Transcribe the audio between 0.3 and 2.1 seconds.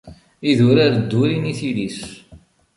Idurar ddurin i tili-s.